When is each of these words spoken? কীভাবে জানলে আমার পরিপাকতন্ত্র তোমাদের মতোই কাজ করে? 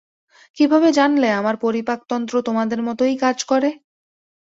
কীভাবে 0.57 0.89
জানলে 0.93 1.29
আমার 1.39 1.55
পরিপাকতন্ত্র 1.57 2.33
তোমাদের 2.47 2.79
মতোই 2.87 3.15
কাজ 3.23 3.37
করে? 3.51 3.69